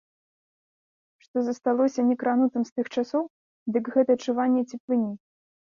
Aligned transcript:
Што 1.25 1.37
засталося 1.51 2.07
некранутым 2.09 2.61
з 2.71 2.75
тых 2.79 2.85
часоў, 2.95 3.23
дык 3.77 3.85
гэта 3.99 4.11
адчуванне 4.21 4.61
цеплыні. 4.73 5.13